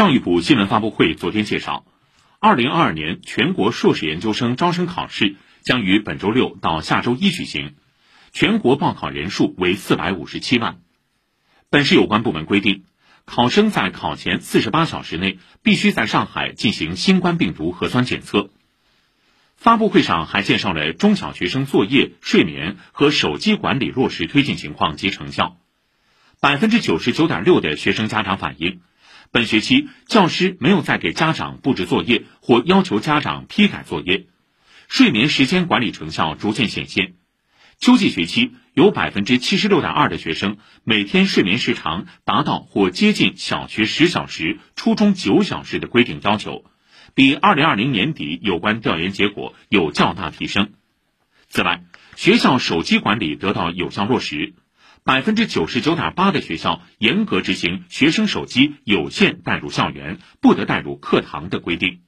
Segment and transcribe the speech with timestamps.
[0.00, 1.84] 教育部新闻发布会昨天介绍，
[2.38, 7.74] 二零二二年全国硕士研究生招生考试将于本周六到下周一举行，
[8.32, 10.78] 全国报考人数为四百五十七万。
[11.68, 12.84] 本市有关部门规定，
[13.26, 18.48] 考生在考前四十八小时内必须在上海进行新冠病毒核酸检测。
[19.58, 25.58] 发布会上还介绍了中小学生作业、睡眠和手机管理落实推进情况及成效。
[26.40, 28.80] 百分之九十九点六的学生家长反映，
[29.32, 34.26] 本学期教师没有再给家长布置作业或要求家长批改作业，
[34.88, 37.14] 睡眠时间管理成效逐渐显现。
[37.78, 46.64] 秋季学期有百分之七十六点二的学生每天睡眠时长达到或接近小学十小时、初中九小时的规定要求。
[47.14, 50.72] 比二零二零年底有关调研结果有较大提升。
[51.48, 51.84] 此外，
[52.16, 54.54] 学校手机管理得到有效落实，
[55.02, 62.00] 百分之九十九点八的学校严格执行学生手机有限带入校园、不得带入课堂的规定。